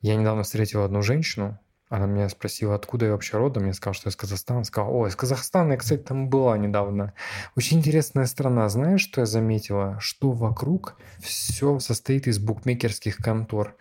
Я 0.00 0.16
недавно 0.16 0.42
встретил 0.42 0.82
одну 0.82 1.02
женщину, 1.02 1.58
она 1.90 2.06
меня 2.06 2.28
спросила, 2.28 2.76
откуда 2.76 3.06
я 3.06 3.12
вообще 3.12 3.36
родом. 3.36 3.66
Я 3.66 3.74
сказал, 3.74 3.94
что 3.94 4.06
я 4.06 4.10
из 4.10 4.16
Казахстана. 4.16 4.62
Сказала, 4.62 4.92
о, 4.92 5.08
из 5.08 5.16
Казахстана 5.16 5.72
я, 5.72 5.76
кстати, 5.76 6.00
там 6.00 6.30
была 6.30 6.56
недавно. 6.56 7.14
Очень 7.56 7.78
интересная 7.78 8.26
страна. 8.26 8.68
Знаешь, 8.68 9.00
что 9.00 9.22
я 9.22 9.26
заметила? 9.26 9.98
Что 9.98 10.30
вокруг 10.30 10.96
все 11.18 11.80
состоит 11.80 12.28
из 12.28 12.38
букмекерских 12.38 13.16
контор. 13.16 13.74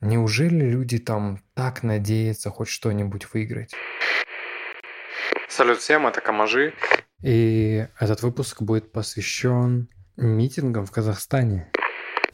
Неужели 0.00 0.68
люди 0.68 0.98
там 0.98 1.38
так 1.54 1.84
надеются 1.84 2.50
хоть 2.50 2.66
что-нибудь 2.66 3.32
выиграть? 3.32 3.72
Салют 5.48 5.78
всем, 5.78 6.08
это 6.08 6.20
Камажи. 6.20 6.74
И 7.22 7.86
этот 8.00 8.22
выпуск 8.22 8.60
будет 8.60 8.90
посвящен 8.90 9.88
митингам 10.16 10.84
в 10.84 10.90
Казахстане. 10.90 11.70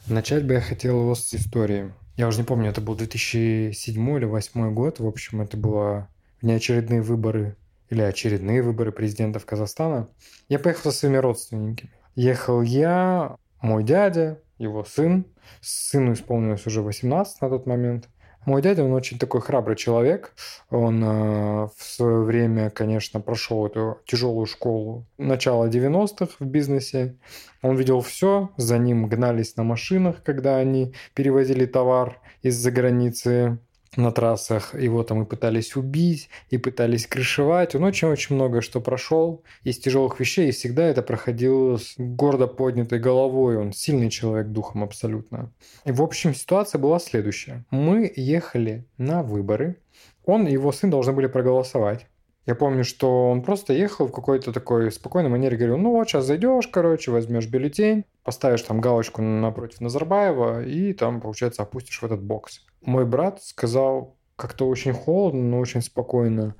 Начать 0.07 0.43
бы 0.43 0.55
я 0.55 0.61
хотел 0.61 1.01
его 1.01 1.13
с 1.13 1.31
истории. 1.35 1.93
Я 2.19 2.27
уже 2.27 2.39
не 2.39 2.43
помню, 2.43 2.69
это 2.69 2.81
был 2.81 2.95
2007 2.95 3.71
или 4.17 4.25
2008 4.25 4.73
год. 4.73 4.99
В 4.99 5.07
общем, 5.07 5.39
это 5.39 5.55
было 5.55 6.09
внеочередные 6.41 7.01
выборы 7.01 7.55
или 7.89 8.01
очередные 8.01 8.61
выборы 8.61 8.91
президентов 8.91 9.45
Казахстана. 9.45 10.09
Я 10.49 10.59
поехал 10.59 10.91
со 10.91 10.97
своими 10.97 11.15
родственниками. 11.15 11.93
Ехал 12.15 12.61
я, 12.61 13.37
мой 13.61 13.85
дядя, 13.85 14.41
его 14.57 14.83
сын. 14.83 15.27
Сыну 15.61 16.11
исполнилось 16.11 16.67
уже 16.67 16.81
18 16.81 17.39
на 17.39 17.49
тот 17.49 17.65
момент. 17.65 18.09
Мой 18.45 18.61
дядя, 18.61 18.83
он 18.83 18.93
очень 18.93 19.19
такой 19.19 19.41
храбрый 19.41 19.75
человек. 19.75 20.33
Он 20.69 21.03
э, 21.03 21.67
в 21.75 21.83
свое 21.83 22.23
время, 22.23 22.69
конечно, 22.69 23.19
прошел 23.19 23.65
эту 23.67 23.99
тяжелую 24.05 24.45
школу 24.45 25.05
начала 25.17 25.67
90-х 25.67 26.35
в 26.39 26.45
бизнесе. 26.45 27.15
Он 27.61 27.75
видел 27.75 28.01
все, 28.01 28.49
за 28.57 28.77
ним 28.77 29.07
гнались 29.07 29.57
на 29.57 29.63
машинах, 29.63 30.23
когда 30.23 30.57
они 30.57 30.93
перевозили 31.13 31.65
товар 31.65 32.19
из-за 32.41 32.71
границы 32.71 33.59
на 33.95 34.11
трассах. 34.11 34.73
Его 34.73 35.03
там 35.03 35.23
и 35.23 35.25
пытались 35.25 35.75
убить, 35.75 36.29
и 36.49 36.57
пытались 36.57 37.07
крышевать. 37.07 37.75
Он 37.75 37.83
очень-очень 37.83 38.35
много 38.35 38.61
что 38.61 38.81
прошел 38.81 39.43
из 39.63 39.77
тяжелых 39.79 40.19
вещей, 40.19 40.49
и 40.49 40.51
всегда 40.51 40.83
это 40.87 41.01
проходило 41.01 41.77
с 41.77 41.95
гордо 41.97 42.47
поднятой 42.47 42.99
головой. 42.99 43.57
Он 43.57 43.73
сильный 43.73 44.09
человек 44.09 44.47
духом 44.47 44.83
абсолютно. 44.83 45.51
И, 45.85 45.91
в 45.91 46.01
общем, 46.01 46.33
ситуация 46.33 46.79
была 46.79 46.99
следующая. 46.99 47.65
Мы 47.71 48.11
ехали 48.15 48.85
на 48.97 49.23
выборы. 49.23 49.77
Он 50.25 50.47
и 50.47 50.51
его 50.51 50.71
сын 50.71 50.89
должны 50.89 51.13
были 51.13 51.27
проголосовать. 51.27 52.07
Я 52.45 52.55
помню, 52.55 52.83
что 52.83 53.29
он 53.29 53.43
просто 53.43 53.73
ехал 53.73 54.07
в 54.07 54.11
какой-то 54.11 54.51
такой 54.51 54.91
спокойной 54.91 55.29
манере, 55.29 55.55
говорил, 55.55 55.77
ну 55.77 55.91
вот 55.91 56.07
сейчас 56.07 56.25
зайдешь, 56.25 56.67
короче, 56.67 57.11
возьмешь 57.11 57.47
бюллетень, 57.47 58.05
поставишь 58.29 58.61
там 58.61 58.79
галочку 58.79 59.23
напротив 59.23 59.81
Назарбаева 59.81 60.63
и 60.63 60.93
там, 60.93 61.19
получается, 61.19 61.63
опустишь 61.63 61.99
в 61.99 62.05
этот 62.05 62.21
бокс. 62.21 62.63
Мой 62.83 63.03
брат 63.03 63.41
сказал 63.41 64.17
как-то 64.35 64.67
очень 64.67 64.93
холодно, 64.93 65.41
но 65.41 65.57
очень 65.57 65.81
спокойно. 65.81 66.53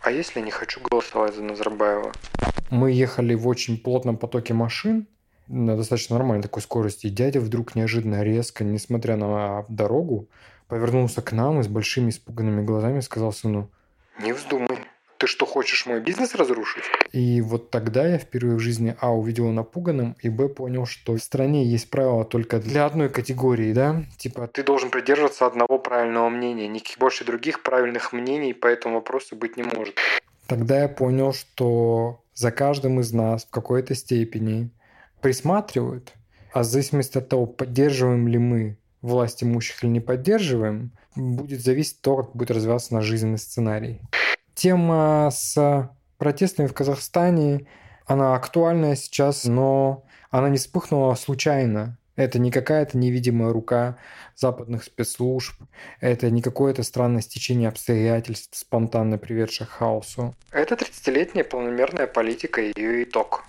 А 0.00 0.10
если 0.10 0.40
не 0.40 0.50
хочу 0.50 0.80
голосовать 0.80 1.36
за 1.36 1.42
Назарбаева? 1.42 2.10
Мы 2.70 2.90
ехали 2.90 3.34
в 3.34 3.46
очень 3.46 3.78
плотном 3.78 4.16
потоке 4.16 4.52
машин, 4.52 5.06
на 5.46 5.76
достаточно 5.76 6.16
нормальной 6.16 6.42
такой 6.42 6.60
скорости, 6.60 7.06
и 7.06 7.10
дядя 7.10 7.38
вдруг 7.38 7.76
неожиданно 7.76 8.24
резко, 8.24 8.64
несмотря 8.64 9.14
на 9.14 9.64
дорогу, 9.68 10.28
повернулся 10.66 11.22
к 11.22 11.30
нам 11.30 11.60
и 11.60 11.62
с 11.62 11.68
большими 11.68 12.10
испуганными 12.10 12.64
глазами 12.64 12.98
сказал 12.98 13.32
сыну, 13.32 13.70
«Не 14.20 14.32
вздумай, 14.32 14.76
ты 15.22 15.28
что, 15.28 15.46
хочешь 15.46 15.86
мой 15.86 16.00
бизнес 16.00 16.34
разрушить? 16.34 16.82
И 17.12 17.40
вот 17.42 17.70
тогда 17.70 18.08
я 18.08 18.18
впервые 18.18 18.56
в 18.56 18.58
жизни, 18.58 18.96
а, 18.98 19.14
увидел 19.14 19.48
напуганным, 19.52 20.16
и, 20.20 20.28
б, 20.28 20.48
понял, 20.48 20.84
что 20.84 21.12
в 21.12 21.22
стране 21.22 21.64
есть 21.64 21.90
правила 21.90 22.24
только 22.24 22.58
для 22.58 22.86
одной 22.86 23.08
категории, 23.08 23.72
да? 23.72 24.02
Типа, 24.16 24.48
ты 24.48 24.64
должен 24.64 24.90
придерживаться 24.90 25.46
одного 25.46 25.78
правильного 25.78 26.28
мнения, 26.28 26.66
никаких 26.66 26.98
больше 26.98 27.24
других 27.24 27.62
правильных 27.62 28.12
мнений 28.12 28.52
по 28.52 28.66
этому 28.66 28.96
вопросу 28.96 29.36
быть 29.36 29.56
не 29.56 29.62
может. 29.62 29.94
Тогда 30.48 30.80
я 30.80 30.88
понял, 30.88 31.32
что 31.32 32.24
за 32.34 32.50
каждым 32.50 32.98
из 32.98 33.12
нас 33.12 33.44
в 33.44 33.50
какой-то 33.50 33.94
степени 33.94 34.70
присматривают, 35.20 36.14
а 36.52 36.62
в 36.62 36.64
зависимости 36.64 37.16
от 37.18 37.28
того, 37.28 37.46
поддерживаем 37.46 38.26
ли 38.26 38.38
мы 38.38 38.76
власть 39.02 39.44
имущих 39.44 39.84
или 39.84 39.90
не 39.90 40.00
поддерживаем, 40.00 40.90
будет 41.14 41.60
зависеть 41.60 42.00
то, 42.00 42.16
как 42.16 42.34
будет 42.34 42.50
развиваться 42.50 42.92
наш 42.94 43.04
жизненный 43.04 43.38
сценарий. 43.38 44.00
Тема 44.54 45.30
с 45.32 45.90
протестами 46.18 46.66
в 46.66 46.74
Казахстане, 46.74 47.66
она 48.06 48.34
актуальная 48.34 48.94
сейчас, 48.96 49.44
но 49.44 50.04
она 50.30 50.48
не 50.48 50.58
вспыхнула 50.58 51.14
случайно. 51.14 51.98
Это 52.14 52.38
не 52.38 52.50
какая-то 52.50 52.98
невидимая 52.98 53.52
рука 53.52 53.96
западных 54.36 54.84
спецслужб, 54.84 55.54
это 55.98 56.30
не 56.30 56.42
какое-то 56.42 56.82
странное 56.82 57.22
стечение 57.22 57.68
обстоятельств, 57.68 58.58
спонтанно 58.58 59.16
приведших 59.16 59.70
к 59.70 59.72
хаосу. 59.72 60.34
Это 60.50 60.74
30-летняя 60.74 61.44
полномерная 61.44 62.06
политика 62.06 62.60
и 62.60 62.72
ее 62.76 63.04
итог. 63.04 63.44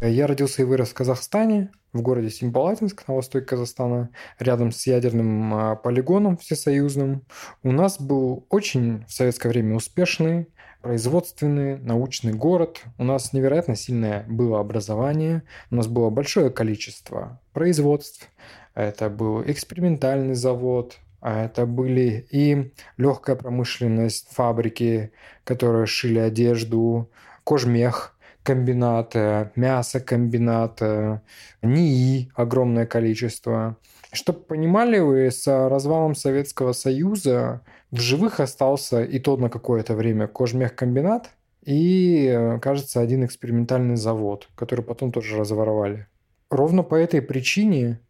Я 0.00 0.26
родился 0.26 0.62
и 0.62 0.64
вырос 0.64 0.90
в 0.90 0.94
Казахстане, 0.94 1.70
в 1.92 2.02
городе 2.02 2.30
Семипалатинск 2.30 3.06
на 3.06 3.14
востоке 3.14 3.44
Казахстана, 3.44 4.10
рядом 4.38 4.72
с 4.72 4.86
ядерным 4.86 5.54
а, 5.54 5.76
полигоном 5.76 6.36
всесоюзным. 6.36 7.24
У 7.62 7.72
нас 7.72 8.00
был 8.00 8.46
очень 8.48 9.04
в 9.06 9.12
советское 9.12 9.48
время 9.48 9.76
успешный 9.76 10.48
производственный, 10.82 11.78
научный 11.78 12.32
город. 12.32 12.82
У 12.98 13.04
нас 13.04 13.32
невероятно 13.32 13.76
сильное 13.76 14.24
было 14.28 14.60
образование, 14.60 15.42
у 15.70 15.76
нас 15.76 15.86
было 15.86 16.10
большое 16.10 16.50
количество 16.50 17.40
производств. 17.52 18.28
Это 18.74 19.10
был 19.10 19.42
экспериментальный 19.42 20.34
завод, 20.34 20.98
а 21.20 21.44
это 21.44 21.66
были 21.66 22.26
и 22.30 22.72
легкая 22.96 23.36
промышленность, 23.36 24.28
фабрики, 24.30 25.12
которые 25.44 25.86
шили 25.86 26.18
одежду, 26.18 27.10
кожмех, 27.44 28.16
комбината, 28.42 29.52
мясокомбината, 29.56 31.22
НИИ 31.62 32.30
огромное 32.34 32.86
количество. 32.86 33.76
Чтобы 34.12 34.40
понимали 34.40 34.98
вы, 34.98 35.30
с 35.30 35.46
развалом 35.46 36.14
Советского 36.14 36.72
Союза 36.72 37.62
в 37.90 38.00
живых 38.00 38.40
остался 38.40 39.04
и 39.04 39.18
тот 39.18 39.40
на 39.40 39.50
какое-то 39.50 39.94
время 39.94 40.26
кожмехкомбинат 40.26 41.30
и, 41.64 42.58
кажется, 42.60 43.00
один 43.00 43.24
экспериментальный 43.24 43.96
завод, 43.96 44.48
который 44.56 44.84
потом 44.84 45.12
тоже 45.12 45.36
разворовали. 45.36 46.06
Ровно 46.50 46.82
по 46.82 46.94
этой 46.94 47.22
причине 47.22 48.00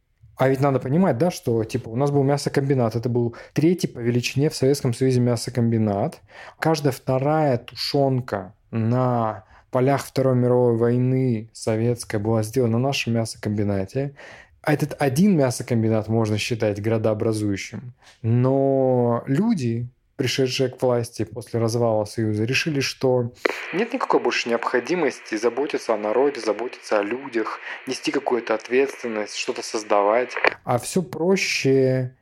а 0.40 0.48
ведь 0.48 0.60
надо 0.60 0.78
понимать, 0.80 1.18
да, 1.18 1.30
что 1.30 1.62
типа 1.64 1.90
у 1.90 1.96
нас 1.96 2.10
был 2.10 2.22
мясокомбинат, 2.22 2.96
это 2.96 3.10
был 3.10 3.36
третий 3.52 3.86
по 3.88 3.98
величине 3.98 4.48
в 4.48 4.54
Советском 4.54 4.94
Союзе 4.94 5.20
мясокомбинат. 5.20 6.22
Каждая 6.58 6.94
вторая 6.94 7.58
тушенка 7.58 8.54
на 8.70 9.44
полях 9.70 10.04
Второй 10.04 10.36
мировой 10.36 10.76
войны 10.76 11.48
советская 11.52 12.20
была 12.20 12.42
сделана 12.42 12.78
на 12.78 12.88
нашем 12.88 13.14
мясокомбинате. 13.14 14.14
А 14.62 14.74
этот 14.74 14.94
один 15.00 15.36
мясокомбинат 15.36 16.08
можно 16.08 16.36
считать 16.36 16.82
градообразующим. 16.82 17.92
Но 18.20 19.24
люди, 19.26 19.86
пришедшие 20.16 20.68
к 20.68 20.82
власти 20.82 21.24
после 21.24 21.60
развала 21.60 22.04
Союза, 22.04 22.44
решили, 22.44 22.80
что 22.80 23.32
нет 23.72 23.94
никакой 23.94 24.20
больше 24.20 24.50
необходимости 24.50 25.36
заботиться 25.36 25.94
о 25.94 25.96
народе, 25.96 26.40
заботиться 26.40 26.98
о 26.98 27.02
людях, 27.02 27.58
нести 27.86 28.10
какую-то 28.12 28.54
ответственность, 28.54 29.36
что-то 29.36 29.62
создавать. 29.62 30.32
А 30.64 30.78
все 30.78 31.02
проще 31.02 32.14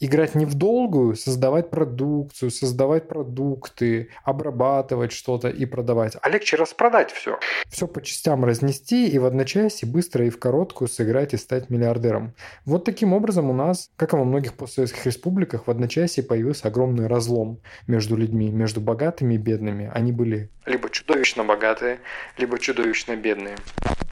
играть 0.00 0.34
не 0.34 0.44
в 0.44 0.54
долгую, 0.54 1.16
создавать 1.16 1.70
продукцию, 1.70 2.50
создавать 2.50 3.08
продукты, 3.08 4.08
обрабатывать 4.24 5.12
что-то 5.12 5.48
и 5.48 5.66
продавать. 5.66 6.16
А 6.20 6.28
легче 6.28 6.56
распродать 6.56 7.10
все. 7.10 7.38
Все 7.68 7.86
по 7.86 8.02
частям 8.02 8.44
разнести 8.44 9.08
и 9.08 9.18
в 9.18 9.24
одночасье 9.24 9.88
быстро 9.88 10.26
и 10.26 10.30
в 10.30 10.38
короткую 10.38 10.88
сыграть 10.88 11.34
и 11.34 11.36
стать 11.36 11.70
миллиардером. 11.70 12.34
Вот 12.64 12.84
таким 12.84 13.12
образом 13.12 13.50
у 13.50 13.52
нас, 13.52 13.90
как 13.96 14.12
и 14.12 14.16
во 14.16 14.24
многих 14.24 14.54
постсоветских 14.54 15.06
республиках, 15.06 15.66
в 15.66 15.70
одночасье 15.70 16.22
появился 16.22 16.68
огромный 16.68 17.06
разлом 17.06 17.60
между 17.86 18.16
людьми, 18.16 18.50
между 18.50 18.80
богатыми 18.80 19.34
и 19.34 19.38
бедными. 19.38 19.90
Они 19.94 20.12
были 20.12 20.50
либо 20.66 20.88
чудовищно 20.90 21.44
богатые, 21.44 21.98
либо 22.38 22.58
чудовищно 22.58 23.16
бедные. 23.16 23.56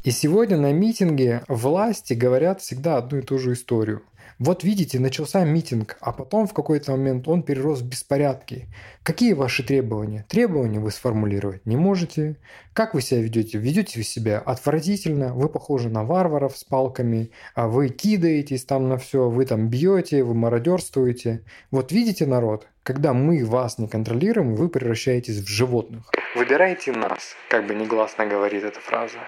И 0.03 0.11
сегодня 0.11 0.57
на 0.57 0.73
митинге 0.73 1.43
власти 1.47 2.15
говорят 2.15 2.61
всегда 2.61 2.97
одну 2.97 3.19
и 3.19 3.23
ту 3.23 3.39
же 3.39 3.53
историю. 3.53 4.03
Вот 4.39 4.65
видите, 4.65 4.99
начался 4.99 5.45
митинг, 5.45 5.97
а 6.01 6.13
потом 6.13 6.47
в 6.47 6.55
какой-то 6.55 6.93
момент 6.93 7.29
он 7.29 7.43
перерос 7.43 7.81
в 7.81 7.89
беспорядки. 7.89 8.69
Какие 9.03 9.35
ваши 9.35 9.63
требования? 9.63 10.25
Требования 10.29 10.81
вы 10.81 10.91
сформулировать 10.91 11.67
не 11.67 11.77
можете. 11.77 12.37
Как 12.73 12.95
вы 12.95 13.03
себя 13.03 13.21
ведете? 13.21 13.59
Ведете 13.59 13.99
вы 13.99 14.05
себя 14.05 14.39
отвратительно, 14.39 15.35
вы 15.35 15.49
похожи 15.49 15.89
на 15.89 16.05
варваров 16.05 16.57
с 16.57 16.65
палками, 16.65 17.31
а 17.55 17.69
вы 17.69 17.89
кидаетесь 17.89 18.65
там 18.65 18.89
на 18.89 18.97
все, 18.97 19.29
вы 19.29 19.45
там 19.45 19.69
бьете, 19.69 20.23
вы 20.23 20.35
мародерствуете. 20.35 21.43
Вот 21.71 21.93
видите, 21.93 22.27
народ, 22.27 22.67
когда 22.83 23.13
мы 23.13 23.45
вас 23.45 23.79
не 23.79 23.89
контролируем, 23.89 24.55
вы 24.55 24.69
превращаетесь 24.69 25.39
в 25.39 25.49
животных. 25.49 26.11
Выбирайте 26.35 26.93
нас, 26.93 27.35
как 27.49 27.67
бы 27.67 27.75
негласно 27.75 28.27
говорит 28.27 28.65
эта 28.65 28.81
фраза. 28.81 29.19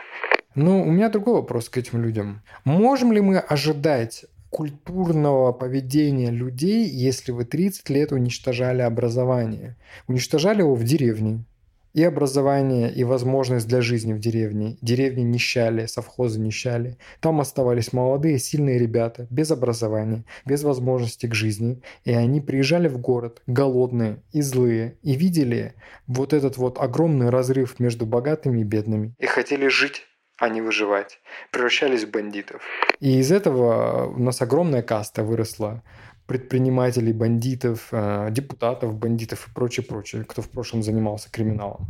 Ну, 0.55 0.83
у 0.83 0.91
меня 0.91 1.09
другой 1.09 1.35
вопрос 1.35 1.71
к 1.71 1.79
этим 1.79 2.03
людям. 2.03 2.43
Можем 2.65 3.11
ли 3.13 3.21
мы 3.21 3.39
ожидать 3.39 4.27
культурного 4.53 5.53
поведения 5.53 6.31
людей, 6.31 6.87
если 6.87 7.33
вы 7.33 7.47
30 7.47 7.89
лет 7.89 8.13
уничтожали 8.13 8.83
образование. 8.83 9.77
Уничтожали 10.07 10.59
его 10.59 10.75
в 10.75 10.85
деревне, 10.85 11.45
и 11.95 12.03
образование, 12.05 12.93
и 12.93 13.05
возможность 13.05 13.67
для 13.67 13.81
жизни 13.81 14.13
в 14.13 14.19
деревне. 14.19 14.77
Деревни 14.83 15.23
нищали, 15.23 15.87
совхозы 15.87 16.39
нищали. 16.39 16.97
Там 17.21 17.41
оставались 17.41 17.93
молодые, 17.93 18.39
сильные 18.39 18.79
ребята, 18.79 19.27
без 19.31 19.51
образования, 19.51 20.25
без 20.47 20.63
возможности 20.63 21.27
к 21.27 21.35
жизни. 21.35 21.83
И 22.05 22.13
они 22.13 22.41
приезжали 22.41 22.89
в 22.89 22.99
город, 22.99 23.43
голодные 23.47 24.23
и 24.33 24.43
злые, 24.43 24.97
и 25.03 25.15
видели 25.15 25.75
вот 26.07 26.33
этот 26.33 26.57
вот 26.57 26.79
огромный 26.79 27.31
разрыв 27.31 27.79
между 27.79 28.07
богатыми 28.07 28.61
и 28.61 28.65
бедными. 28.65 29.15
И 29.19 29.27
хотели 29.27 29.69
жить 29.69 30.03
а 30.43 30.49
не 30.49 30.61
выживать. 30.61 31.21
Превращались 31.53 32.03
в 32.03 32.11
бандитов. 32.11 32.63
И 32.99 33.21
из 33.21 33.31
этого 33.31 34.07
у 34.09 34.19
нас 34.19 34.43
огромная 34.43 34.83
каста 34.83 35.23
выросла 35.23 35.85
предпринимателей, 36.27 37.13
бандитов, 37.13 37.89
э, 37.93 38.29
депутатов, 38.33 38.97
бандитов 38.97 39.47
и 39.47 39.55
прочее, 39.55 39.87
прочее, 39.87 40.25
кто 40.25 40.43
в 40.43 40.49
прошлом 40.49 40.83
занимался 40.83 41.31
криминалом. 41.31 41.87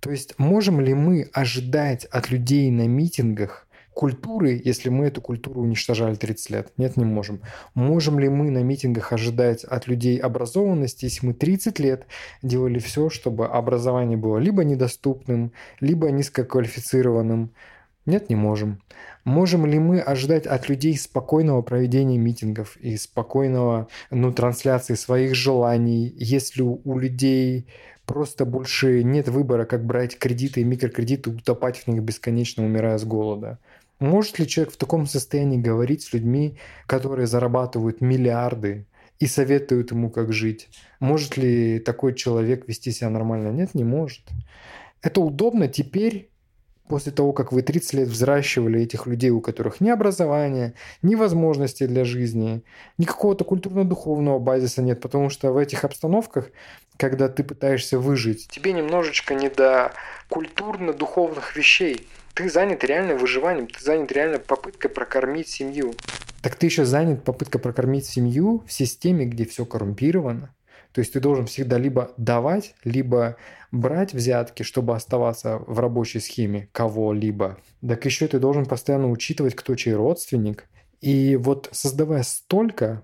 То 0.00 0.10
есть 0.10 0.34
можем 0.38 0.80
ли 0.80 0.92
мы 0.92 1.28
ожидать 1.32 2.04
от 2.06 2.30
людей 2.30 2.68
на 2.72 2.88
митингах 2.88 3.68
культуры, 3.92 4.60
если 4.64 4.88
мы 4.88 5.06
эту 5.06 5.20
культуру 5.20 5.60
уничтожали 5.60 6.16
30 6.16 6.50
лет? 6.50 6.72
Нет, 6.76 6.96
не 6.96 7.04
можем. 7.04 7.42
Можем 7.74 8.18
ли 8.18 8.28
мы 8.28 8.50
на 8.50 8.64
митингах 8.64 9.12
ожидать 9.12 9.62
от 9.62 9.86
людей 9.86 10.18
образованности, 10.18 11.04
если 11.04 11.26
мы 11.28 11.32
30 11.32 11.78
лет 11.78 12.06
делали 12.42 12.80
все, 12.80 13.08
чтобы 13.08 13.46
образование 13.46 14.16
было 14.16 14.38
либо 14.38 14.64
недоступным, 14.64 15.52
либо 15.80 16.10
низкоквалифицированным, 16.10 17.50
нет, 18.06 18.28
не 18.28 18.36
можем. 18.36 18.80
Можем 19.24 19.64
ли 19.66 19.78
мы 19.78 20.00
ожидать 20.00 20.46
от 20.46 20.68
людей 20.68 20.96
спокойного 20.96 21.62
проведения 21.62 22.18
митингов 22.18 22.76
и 22.76 22.96
спокойного 22.96 23.88
ну, 24.10 24.32
трансляции 24.32 24.94
своих 24.94 25.34
желаний, 25.34 26.12
если 26.16 26.62
у 26.62 26.98
людей 26.98 27.66
просто 28.04 28.44
больше 28.44 29.02
нет 29.02 29.28
выбора, 29.28 29.64
как 29.64 29.84
брать 29.86 30.18
кредиты 30.18 30.60
и 30.60 30.64
микрокредиты, 30.64 31.30
утопать 31.30 31.78
в 31.78 31.88
них 31.88 32.02
бесконечно, 32.02 32.64
умирая 32.64 32.98
с 32.98 33.04
голода? 33.04 33.58
Может 34.00 34.38
ли 34.38 34.46
человек 34.46 34.74
в 34.74 34.76
таком 34.76 35.06
состоянии 35.06 35.58
говорить 35.58 36.02
с 36.02 36.12
людьми, 36.12 36.58
которые 36.86 37.26
зарабатывают 37.26 38.00
миллиарды, 38.00 38.86
и 39.20 39.26
советуют 39.26 39.90
ему, 39.92 40.10
как 40.10 40.32
жить. 40.32 40.68
Может 41.00 41.36
ли 41.36 41.78
такой 41.78 42.14
человек 42.14 42.68
вести 42.68 42.90
себя 42.90 43.10
нормально? 43.10 43.50
Нет, 43.50 43.74
не 43.74 43.84
может. 43.84 44.22
Это 45.02 45.20
удобно 45.20 45.68
теперь, 45.68 46.30
после 46.88 47.12
того, 47.12 47.32
как 47.32 47.52
вы 47.52 47.62
30 47.62 47.94
лет 47.94 48.08
взращивали 48.08 48.82
этих 48.82 49.06
людей, 49.06 49.30
у 49.30 49.40
которых 49.40 49.80
ни 49.80 49.88
образования, 49.88 50.74
ни 51.02 51.14
возможностей 51.14 51.86
для 51.86 52.04
жизни, 52.04 52.62
ни 52.98 53.04
какого-то 53.04 53.44
культурно-духовного 53.44 54.38
базиса 54.38 54.82
нет, 54.82 55.00
потому 55.00 55.30
что 55.30 55.52
в 55.52 55.56
этих 55.56 55.84
обстановках, 55.84 56.50
когда 56.96 57.28
ты 57.28 57.42
пытаешься 57.42 57.98
выжить, 57.98 58.48
тебе 58.48 58.72
немножечко 58.72 59.34
не 59.34 59.48
до 59.48 59.92
культурно-духовных 60.28 61.56
вещей. 61.56 62.06
Ты 62.34 62.50
занят 62.50 62.82
реально 62.82 63.14
выживанием, 63.14 63.68
ты 63.68 63.82
занят 63.82 64.10
реально 64.10 64.38
попыткой 64.38 64.90
прокормить 64.90 65.48
семью. 65.48 65.94
Так 66.42 66.56
ты 66.56 66.66
еще 66.66 66.84
занят 66.84 67.24
попыткой 67.24 67.60
прокормить 67.60 68.06
семью 68.06 68.64
в 68.66 68.72
системе, 68.72 69.24
где 69.24 69.46
все 69.46 69.64
коррумпировано. 69.64 70.52
То 70.94 71.00
есть 71.00 71.12
ты 71.12 71.18
должен 71.18 71.46
всегда 71.46 71.76
либо 71.76 72.12
давать, 72.16 72.76
либо 72.84 73.36
брать 73.72 74.14
взятки, 74.14 74.62
чтобы 74.62 74.94
оставаться 74.94 75.58
в 75.58 75.80
рабочей 75.80 76.20
схеме 76.20 76.68
кого-либо. 76.70 77.58
Так 77.86 78.04
еще 78.04 78.28
ты 78.28 78.38
должен 78.38 78.64
постоянно 78.64 79.10
учитывать, 79.10 79.56
кто 79.56 79.74
чей 79.74 79.94
родственник. 79.94 80.66
И 81.00 81.34
вот 81.34 81.68
создавая 81.72 82.22
столько, 82.22 83.02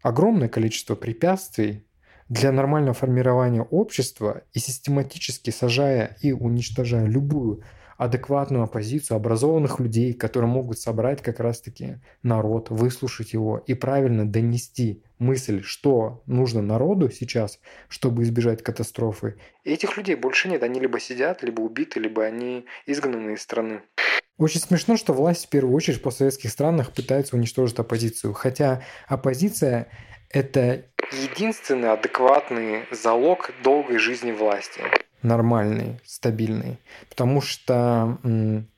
огромное 0.00 0.48
количество 0.48 0.94
препятствий 0.94 1.86
для 2.30 2.50
нормального 2.50 2.94
формирования 2.94 3.62
общества 3.62 4.42
и 4.54 4.58
систематически 4.58 5.50
сажая 5.50 6.16
и 6.22 6.32
уничтожая 6.32 7.04
любую 7.04 7.62
адекватную 7.98 8.62
оппозицию 8.62 9.16
образованных 9.16 9.80
людей, 9.80 10.14
которые 10.14 10.48
могут 10.48 10.78
собрать 10.78 11.20
как 11.20 11.40
раз-таки 11.40 11.98
народ, 12.22 12.70
выслушать 12.70 13.32
его 13.32 13.58
и 13.66 13.74
правильно 13.74 14.24
донести 14.24 15.02
мысль, 15.18 15.62
что 15.62 16.22
нужно 16.26 16.62
народу 16.62 17.10
сейчас, 17.10 17.58
чтобы 17.88 18.22
избежать 18.22 18.62
катастрофы. 18.62 19.36
И 19.64 19.72
этих 19.72 19.96
людей 19.96 20.14
больше 20.14 20.48
нет. 20.48 20.62
Они 20.62 20.78
либо 20.78 21.00
сидят, 21.00 21.42
либо 21.42 21.60
убиты, 21.60 21.98
либо 21.98 22.24
они 22.24 22.66
изгнаны 22.86 23.32
из 23.32 23.42
страны. 23.42 23.82
Очень 24.38 24.60
смешно, 24.60 24.96
что 24.96 25.12
власть 25.12 25.46
в 25.46 25.48
первую 25.48 25.74
очередь 25.74 25.98
в 25.98 26.02
постсоветских 26.02 26.50
странах 26.50 26.92
пытается 26.92 27.34
уничтожить 27.34 27.80
оппозицию. 27.80 28.32
Хотя 28.32 28.84
оппозиция– 29.08 29.88
это 30.30 30.84
единственный 31.10 31.92
адекватный 31.92 32.84
залог 32.92 33.50
долгой 33.64 33.98
жизни 33.98 34.30
власти 34.30 34.82
нормальный, 35.22 36.00
стабильный. 36.04 36.78
Потому 37.08 37.40
что 37.40 38.18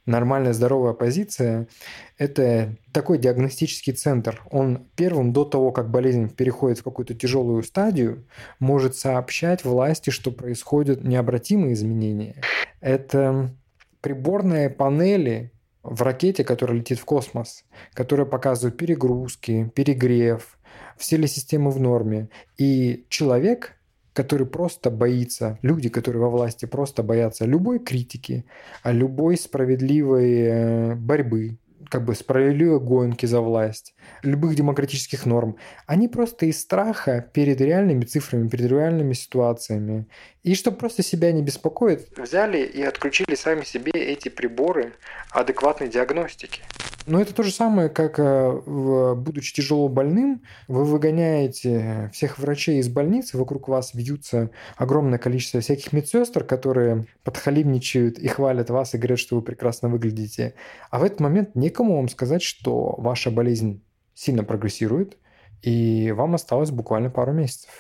нормальная 0.07 0.53
здоровая 0.53 0.93
позиция– 0.93 1.69
это 2.19 2.77
такой 2.93 3.19
диагностический 3.19 3.93
центр. 3.93 4.43
Он 4.51 4.87
первым 4.97 5.33
до 5.33 5.45
того, 5.45 5.73
как 5.73 5.91
болезнь 5.91 6.29
переходит 6.29 6.79
в 6.79 6.85
какую-то 6.85 7.15
тяжелую 7.15 7.63
стадию, 7.63 8.27
может 8.59 8.97
сообщать 8.97 9.65
власти, 9.65 10.11
что 10.11 10.31
происходят 10.31 11.05
необратимые 11.05 11.75
изменения. 11.75 12.37
Это 12.81 13.55
приборные 14.01 14.71
панели 14.71 15.53
в 15.83 16.03
ракете, 16.03 16.45
которая 16.45 16.79
летит 16.79 16.99
в 16.99 17.05
космос, 17.05 17.65
которые 17.95 18.27
показывают 18.27 18.77
перегрузки, 18.77 19.71
перегрев, 19.75 20.59
все 20.97 21.17
ли 21.17 21.27
системы 21.27 21.71
в 21.71 21.81
норме. 21.81 22.29
И 22.59 23.07
человек– 23.09 23.77
который 24.13 24.47
просто 24.47 24.91
боится, 24.91 25.59
люди, 25.63 25.89
которые 25.89 26.23
во 26.23 26.31
власти 26.31 26.67
просто 26.67 27.03
боятся 27.03 27.45
любой 27.45 27.79
критики, 27.79 28.45
а 28.83 28.93
любой 28.93 29.37
справедливой 29.37 30.33
э, 30.43 30.95
борьбы, 30.95 31.59
как 31.89 32.05
бы 32.05 32.15
справедливой 32.15 32.81
гонки 32.81 33.27
за 33.27 33.41
власть, 33.41 33.95
любых 34.23 34.55
демократических 34.55 35.27
норм. 35.27 35.57
Они 35.87 36.09
просто 36.09 36.47
из 36.47 36.61
страха 36.61 37.29
перед 37.33 37.61
реальными 37.61 38.05
цифрами, 38.05 38.49
перед 38.49 38.71
реальными 38.71 39.13
ситуациями. 39.13 40.07
И 40.43 40.55
чтобы 40.55 40.79
просто 40.79 41.03
себя 41.03 41.33
не 41.33 41.43
беспокоить. 41.43 42.07
Взяли 42.17 42.61
и 42.65 42.83
отключили 42.83 43.35
сами 43.35 43.65
себе 43.65 43.93
эти 43.93 44.29
приборы 44.29 44.95
адекватной 45.31 45.89
диагностики. 45.89 46.63
Но 47.07 47.21
это 47.21 47.35
то 47.35 47.43
же 47.43 47.51
самое, 47.51 47.89
как 47.89 48.19
э, 48.19 49.15
будучи 49.17 49.55
тяжело 49.55 49.89
больным, 49.89 50.43
вы 50.69 50.85
выгоняете 50.85 52.11
всех 52.13 52.39
врачей 52.39 52.79
из 52.79 52.89
больницы, 52.89 53.39
вокруг 53.39 53.69
вас 53.69 53.95
вьются 53.95 54.51
огромное 54.77 55.19
количество 55.19 55.61
всяких 55.61 55.93
медсестр, 55.93 56.45
которые 56.45 57.07
подхалимничают 57.25 58.19
и 58.19 58.29
хвалят 58.29 58.71
вас 58.71 58.95
и 58.95 58.99
говорят, 58.99 59.19
что 59.19 59.37
вы 59.37 59.43
прекрасно 59.43 59.89
выглядите. 59.89 60.55
А 60.91 60.99
в 60.99 61.05
этот 61.05 61.21
момент 61.21 61.55
некому 61.55 61.97
вам 61.97 62.09
сказать, 62.09 62.43
что 62.43 62.95
ваша 62.99 63.31
болезнь 63.31 63.83
сильно 64.15 64.45
прогрессирует, 64.45 65.17
и 65.63 66.13
вам 66.13 66.35
осталось 66.35 66.71
буквально 66.71 67.11
пару 67.11 67.33
месяцев. 67.33 67.71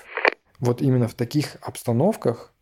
Вот 0.61 0.83
именно 0.83 1.09
в 1.09 1.14
таких 1.14 1.57
обстановках 1.62 2.52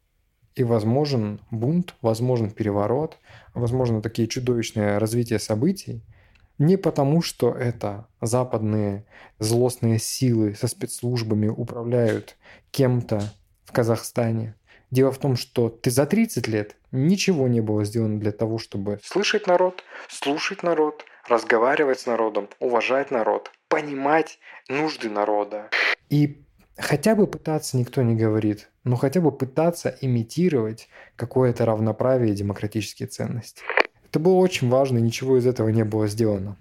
и 0.54 0.64
возможен 0.64 1.40
бунт, 1.50 1.94
возможен 2.00 2.50
переворот, 2.50 3.18
возможно 3.54 4.02
такие 4.02 4.28
чудовищные 4.28 4.98
развития 4.98 5.38
событий– 5.38 6.02
не 6.58 6.76
потому, 6.76 7.22
что 7.22 7.52
это 7.52 8.08
западные 8.20 9.06
злостные 9.38 9.98
силы 9.98 10.54
со 10.54 10.66
спецслужбами 10.66 11.48
управляют 11.48 12.36
кем-то 12.70 13.20
в 13.64 13.72
Казахстане. 13.72 14.56
Дело 14.90 15.12
в 15.12 15.18
том, 15.18 15.36
что 15.36 15.68
ты 15.68 15.90
за 15.90 16.06
30 16.06 16.48
лет 16.48 16.76
ничего 16.90 17.46
не 17.46 17.60
было 17.60 17.84
сделано 17.84 18.18
для 18.18 18.32
того, 18.32 18.58
чтобы 18.58 18.98
слышать 19.04 19.46
народ, 19.46 19.84
слушать 20.08 20.62
народ, 20.62 21.04
разговаривать 21.28 22.00
с 22.00 22.06
народом, 22.06 22.48
уважать 22.58 23.10
народ, 23.10 23.52
понимать 23.68 24.38
нужды 24.68 25.10
народа. 25.10 25.70
И 26.08 26.42
хотя 26.78 27.14
бы 27.14 27.26
пытаться 27.26 27.76
никто 27.76 28.02
не 28.02 28.14
говорит, 28.14 28.70
но 28.84 28.96
хотя 28.96 29.20
бы 29.20 29.32
пытаться 29.32 29.96
имитировать 30.00 30.88
какое-то 31.16 31.66
равноправие 31.66 32.32
и 32.32 32.36
демократические 32.36 33.08
ценности. 33.08 33.62
Это 34.08 34.20
было 34.20 34.34
очень 34.34 34.70
важно, 34.70 34.98
и 34.98 35.02
ничего 35.02 35.36
из 35.36 35.46
этого 35.46 35.68
не 35.68 35.84
было 35.84 36.08
сделано. 36.08 36.56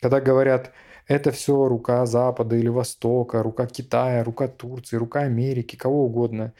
Когда 0.00 0.20
говорят, 0.20 0.72
это 1.06 1.30
все 1.30 1.66
рука 1.66 2.04
Запада 2.06 2.56
или 2.56 2.68
Востока, 2.68 3.42
рука 3.42 3.66
Китая, 3.66 4.22
рука 4.22 4.48
Турции, 4.48 4.96
рука 4.96 5.20
Америки, 5.20 5.76
кого 5.76 6.04
угодно. 6.04 6.52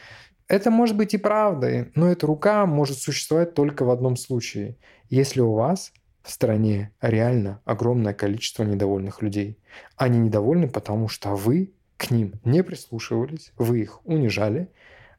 Это 0.48 0.70
может 0.70 0.96
быть 0.96 1.14
и 1.14 1.18
правдой, 1.18 1.92
но 1.94 2.10
эта 2.10 2.26
рука 2.26 2.66
может 2.66 2.98
существовать 2.98 3.54
только 3.54 3.84
в 3.84 3.90
одном 3.90 4.16
случае. 4.16 4.76
Если 5.08 5.40
у 5.40 5.52
вас 5.52 5.92
в 6.22 6.30
стране 6.30 6.92
реально 7.00 7.60
огромное 7.64 8.14
количество 8.14 8.62
недовольных 8.64 9.22
людей. 9.22 9.58
Они 9.96 10.18
недовольны, 10.18 10.68
потому 10.68 11.08
что 11.08 11.34
вы 11.34 11.72
к 12.00 12.10
ним 12.10 12.32
не 12.44 12.62
прислушивались, 12.64 13.52
вы 13.58 13.80
их 13.80 14.00
унижали, 14.06 14.68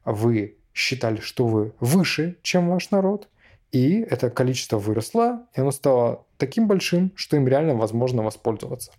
вы 0.04 0.56
считали, 0.74 1.20
что 1.20 1.46
вы 1.46 1.72
выше, 1.78 2.38
чем 2.42 2.68
ваш 2.68 2.90
народ, 2.90 3.28
и 3.70 4.00
это 4.00 4.30
количество 4.30 4.78
выросло, 4.78 5.46
и 5.54 5.60
оно 5.60 5.70
стало 5.70 6.26
таким 6.38 6.66
большим, 6.66 7.12
что 7.14 7.36
им 7.36 7.46
реально 7.46 7.76
возможно 7.76 8.24
воспользоваться. 8.24 8.90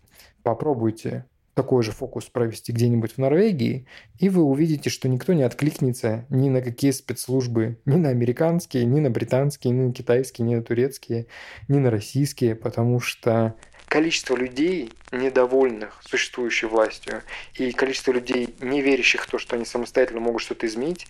Попробуйте 0.44 1.26
такой 1.56 1.84
же 1.84 1.92
фокус 1.92 2.26
провести 2.26 2.72
где-нибудь 2.72 3.12
в 3.14 3.18
Норвегии, 3.18 3.86
и 4.18 4.30
вы 4.30 4.44
увидите, 4.44 4.90
что 4.90 5.10
никто 5.10 5.34
не 5.34 5.44
откликнется 5.44 6.26
ни 6.30 6.50
на 6.50 6.62
какие 6.62 6.92
спецслужбы, 6.92 7.80
ни 7.86 7.98
на 7.98 8.10
американские, 8.10 8.86
ни 8.86 9.02
на 9.02 9.10
британские, 9.10 9.74
ни 9.74 9.82
на 9.88 9.94
китайские, 9.94 10.48
ни 10.48 10.56
на 10.56 10.64
турецкие, 10.64 11.28
ни 11.68 11.80
на 11.80 11.92
российские, 11.92 12.56
потому 12.56 13.02
что 13.02 13.56
количество 13.94 14.36
людей, 14.36 14.92
недовольных 15.12 16.02
существующей 16.04 16.66
властью, 16.66 17.22
и 17.54 17.72
количество 17.74 18.12
людей, 18.12 18.56
не 18.60 18.82
верящих 18.82 19.22
в 19.22 19.30
то, 19.30 19.38
что 19.38 19.56
они 19.56 19.66
самостоятельно 19.66 20.20
могут 20.20 20.42
что-то 20.42 20.66
изменить, 20.66 21.06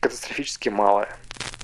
катастрофически 0.00 0.68
малое. 0.68 1.08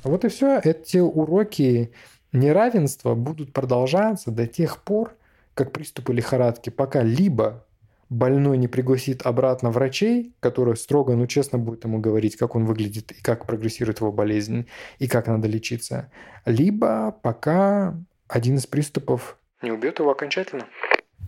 Вот 0.02 0.24
и 0.24 0.28
все. 0.30 0.62
Эти 0.64 0.96
уроки 0.96 1.92
неравенства 2.32 3.14
будут 3.14 3.52
продолжаться 3.52 4.30
до 4.30 4.46
тех 4.46 4.82
пор, 4.82 5.14
как 5.52 5.72
приступы 5.72 6.14
лихорадки, 6.14 6.70
пока 6.70 7.02
либо 7.02 7.66
больной 8.08 8.56
не 8.56 8.66
пригласит 8.66 9.26
обратно 9.26 9.70
врачей, 9.70 10.32
которые 10.40 10.76
строго, 10.76 11.14
но 11.16 11.26
честно 11.26 11.58
будут 11.58 11.84
ему 11.84 11.98
говорить, 11.98 12.36
как 12.36 12.54
он 12.54 12.64
выглядит 12.64 13.12
и 13.12 13.20
как 13.20 13.44
прогрессирует 13.44 14.00
его 14.00 14.10
болезнь, 14.10 14.66
и 14.98 15.06
как 15.06 15.26
надо 15.26 15.48
лечиться. 15.48 16.10
Либо 16.46 17.14
пока 17.20 17.94
один 18.26 18.56
из 18.56 18.66
приступов... 18.66 19.36
Не 19.62 19.70
убьет 19.70 19.98
его 19.98 20.10
окончательно. 20.10 20.66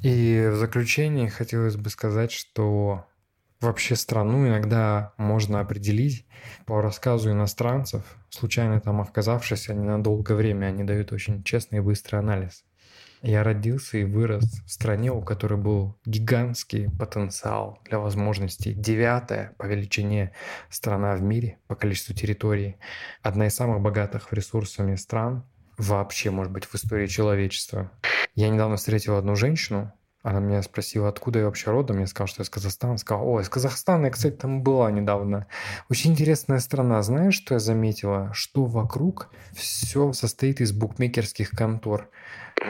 И 0.03 0.49
в 0.51 0.57
заключение 0.57 1.31
хотелось 1.31 1.77
бы 1.77 1.89
сказать, 1.89 2.33
что 2.33 3.07
вообще 3.61 3.97
страну 3.97 4.47
иногда 4.47 5.15
можно 5.17 5.61
определить 5.61 6.27
по 6.67 6.83
рассказу 6.83 7.31
иностранцев, 7.31 8.03
случайно 8.29 8.81
там 8.81 9.01
оказавшись, 9.01 9.71
они 9.71 9.87
на 9.87 10.03
долгое 10.03 10.35
время, 10.35 10.67
они 10.67 10.85
дают 10.85 11.13
очень 11.13 11.43
честный 11.43 11.79
и 11.79 11.81
быстрый 11.81 12.17
анализ. 12.17 12.65
Я 13.23 13.43
родился 13.43 13.97
и 13.97 14.05
вырос 14.05 14.45
в 14.67 14.71
стране, 14.71 15.11
у 15.11 15.23
которой 15.23 15.59
был 15.59 15.99
гигантский 16.05 16.91
потенциал 16.99 17.81
для 17.87 17.99
возможностей. 17.99 18.75
Девятая 18.75 19.55
по 19.57 19.65
величине 19.65 20.33
страна 20.69 21.17
в 21.17 21.23
мире 21.23 21.57
по 21.67 21.75
количеству 21.75 22.15
территорий. 22.15 22.77
Одна 23.23 23.47
из 23.47 23.55
самых 23.55 23.81
богатых 23.81 24.31
ресурсами 24.35 24.97
стран 24.97 25.47
вообще, 25.79 26.31
может 26.31 26.53
быть, 26.53 26.67
в 26.67 26.75
истории 26.75 27.07
человечества. 27.07 27.91
Я 28.35 28.49
недавно 28.49 28.77
встретил 28.77 29.17
одну 29.17 29.37
женщину, 29.37 29.93
она 30.25 30.41
меня 30.41 30.63
спросила, 30.63 31.11
откуда 31.11 31.41
я 31.41 31.45
вообще 31.45 31.71
родом. 31.71 32.01
Я 32.01 32.07
сказал, 32.07 32.29
что 32.29 32.41
я 32.41 32.45
из 32.45 32.51
Казахстана. 32.51 32.97
Сказала, 32.97 33.25
о, 33.25 33.41
из 33.43 33.51
Казахстана 33.51 34.07
я, 34.07 34.11
кстати, 34.11 34.35
там 34.35 34.63
была 34.63 34.91
недавно. 34.91 35.47
Очень 35.91 36.13
интересная 36.13 36.61
страна. 36.61 37.03
Знаешь, 37.03 37.35
что 37.35 37.55
я 37.55 37.61
заметила? 37.61 38.31
Что 38.33 38.65
вокруг 38.65 39.29
все 39.53 40.15
состоит 40.15 40.63
из 40.63 40.73
букмекерских 40.73 41.51
контор. 41.51 42.09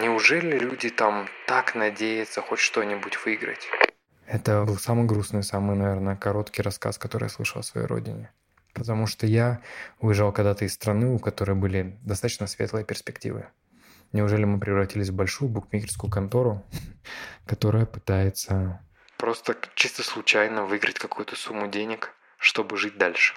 Неужели 0.02 0.58
люди 0.58 0.90
там 0.90 1.28
так 1.46 1.76
надеются 1.76 2.42
хоть 2.42 2.58
что-нибудь 2.58 3.24
выиграть? 3.24 3.68
Это 4.26 4.64
был 4.64 4.76
самый 4.76 5.06
грустный, 5.06 5.44
самый, 5.44 5.76
наверное, 5.76 6.16
короткий 6.16 6.62
рассказ, 6.62 6.98
который 6.98 7.24
я 7.24 7.28
слышал 7.28 7.60
о 7.60 7.62
своей 7.62 7.86
родине. 7.86 8.32
Потому 8.72 9.06
что 9.06 9.28
я 9.28 9.60
уезжал 10.00 10.32
когда-то 10.32 10.64
из 10.64 10.74
страны, 10.74 11.14
у 11.14 11.20
которой 11.20 11.54
были 11.54 12.00
достаточно 12.02 12.48
светлые 12.48 12.84
перспективы. 12.84 13.46
Неужели 14.14 14.44
мы 14.44 14.60
превратились 14.60 15.08
в 15.08 15.14
большую 15.14 15.48
букмекерскую 15.48 16.08
контору, 16.08 16.64
которая 17.46 17.84
пытается... 17.84 18.80
Просто 19.16 19.56
чисто 19.74 20.04
случайно 20.04 20.64
выиграть 20.64 21.00
какую-то 21.00 21.34
сумму 21.34 21.66
денег, 21.66 22.14
чтобы 22.38 22.76
жить 22.76 22.96
дальше. 22.96 23.34